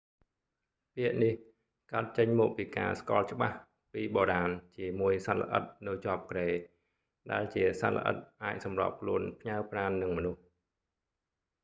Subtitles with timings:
[0.95, 1.33] ពាក្យនេះ
[1.91, 3.57] កើតចេញមកពីការស្គាល់ច្បាស់
[3.93, 6.47] ពីបុរាណជាមួយសត្វល្អិតនៅជាប់គ្រែ
[7.31, 10.41] ដែលជាសត្វល្អិតអាចសម្របខ្លួនផ្ញើប្រាណនឹងមនុស្ស